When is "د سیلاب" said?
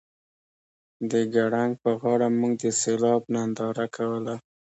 2.63-3.21